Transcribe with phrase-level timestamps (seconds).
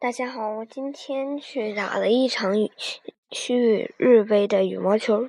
[0.00, 2.54] 大家好，我今天去打了一场
[3.32, 5.28] 去日杯的羽毛球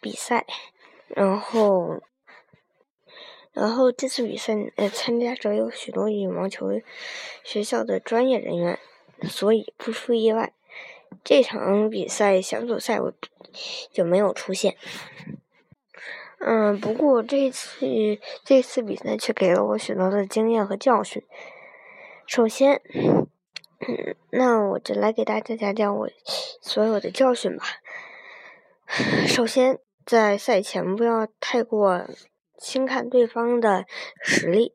[0.00, 0.46] 比赛，
[1.08, 2.00] 然后，
[3.52, 6.80] 然后这次比赛呃参加者有许多羽毛球
[7.42, 8.78] 学校的专业人员，
[9.24, 10.52] 所以不出意外，
[11.24, 13.12] 这场比赛小组赛我
[13.90, 14.76] 就没有出现。
[16.38, 21.24] 嗯，不过这次这次比赛却给了我许多的经验和教训。
[22.28, 22.80] 首先。
[24.30, 26.08] 那我就来给大家讲讲我
[26.60, 27.64] 所有的教训吧。
[29.26, 32.06] 首先，在赛前不要太过
[32.58, 33.84] 轻看对方的
[34.22, 34.74] 实力，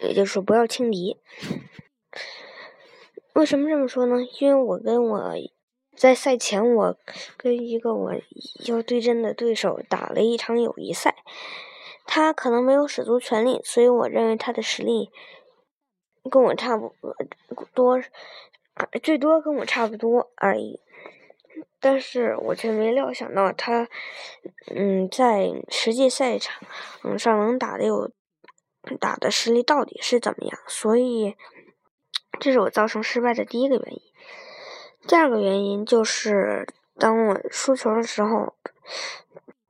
[0.00, 1.18] 也就是不要轻敌。
[3.32, 4.16] 为什么这么说呢？
[4.40, 5.34] 因为我跟我
[5.96, 6.96] 在赛前，我
[7.36, 8.12] 跟一个我
[8.66, 11.16] 要对阵的对手打了一场友谊赛，
[12.06, 15.10] 他可能没有使足全力，所以我认为他的实力。
[16.26, 16.94] 跟我差不
[17.74, 18.00] 多，
[19.02, 20.80] 最多跟我差不多而已。
[21.78, 23.86] 但是我却没料想到他，
[24.74, 26.58] 嗯，在实际赛场
[27.18, 28.10] 上能打的有
[28.98, 30.58] 打的实力到底是怎么样？
[30.66, 31.36] 所以，
[32.40, 34.00] 这是我造成失败的第一个原因。
[35.06, 36.66] 第二个原因就是，
[36.98, 38.54] 当我输球的时候，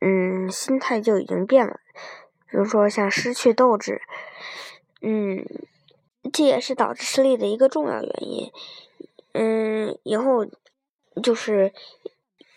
[0.00, 1.80] 嗯，心态就已经变了。
[2.50, 4.02] 比如说，像失去斗志，
[5.00, 5.46] 嗯。
[6.32, 8.50] 这也是导致失利的一个重要原因。
[9.32, 10.46] 嗯，以后
[11.22, 11.72] 就是，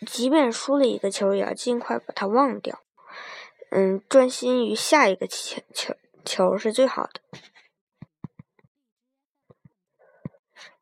[0.06, 2.80] 即便输了一个球，也要尽快把它忘掉。
[3.70, 7.20] 嗯，专心于下一个球球球是最好的。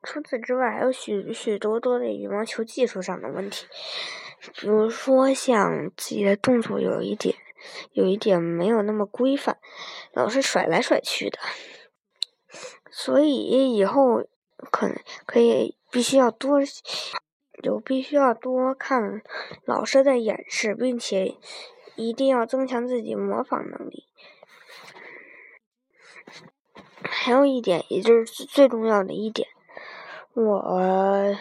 [0.03, 3.67] 除此之外，还有许许多多的羽毛球技术上的问题，
[4.61, 7.35] 比如说像自己的动作有一点
[7.93, 9.59] 有一点没有那么规范，
[10.13, 11.39] 老是甩来甩去的。
[12.97, 14.25] 所以以后
[14.71, 14.89] 可
[15.27, 16.61] 可以必须要多，
[17.61, 19.21] 就必须要多看
[19.65, 21.35] 老师的演示，并且
[21.97, 24.07] 一定要增强自己模仿能力。
[27.03, 29.49] 还有一点，也就是最重要的一点，
[30.33, 31.37] 我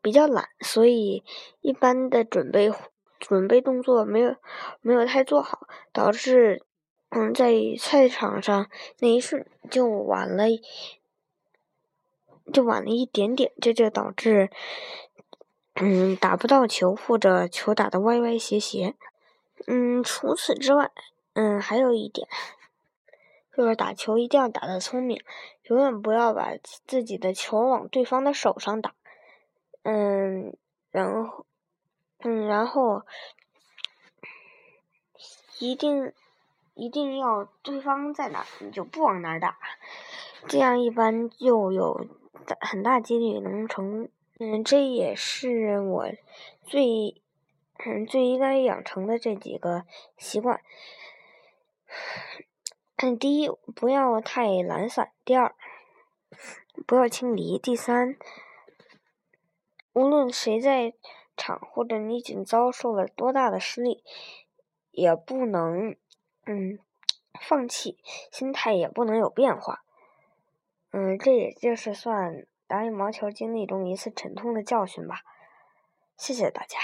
[0.00, 1.22] 比较懒，所以
[1.60, 2.72] 一般的准备
[3.18, 4.34] 准备动作没有
[4.80, 6.64] 没有太做好，导致。
[7.12, 10.44] 嗯，在赛场上那一瞬就晚了，
[12.52, 14.48] 就晚了一点点，这就导致
[15.74, 18.94] 嗯打不到球，或者球打的歪歪斜斜。
[19.66, 20.92] 嗯，除此之外，
[21.32, 22.28] 嗯，还有一点
[23.56, 25.20] 就是打球一定要打的聪明，
[25.64, 26.52] 永远不要把
[26.86, 28.94] 自己的球往对方的手上打。
[29.82, 30.56] 嗯，
[30.92, 31.44] 然后，
[32.20, 33.02] 嗯，然后
[35.58, 36.12] 一定。
[36.80, 39.58] 一定要对方在哪，你就不往哪打，
[40.48, 42.06] 这样一般就有
[42.58, 44.08] 很大几率能成。
[44.38, 46.06] 嗯，这也是我
[46.64, 47.20] 最
[47.84, 49.84] 嗯最应该养成的这几个
[50.16, 50.62] 习惯。
[52.96, 55.54] 嗯，第一，不要太懒散；第二，
[56.86, 58.16] 不要轻敌；第三，
[59.92, 60.94] 无论谁在
[61.36, 64.02] 场或者你已经遭受了多大的失利，
[64.92, 65.94] 也不能。
[66.52, 66.80] 嗯，
[67.40, 67.96] 放弃
[68.32, 69.84] 心态也不能有变化。
[70.90, 75.20] 嗯，这也就是算打羽毛球经历中一次沉痛的教训吧。
[76.16, 76.80] 谢谢大家。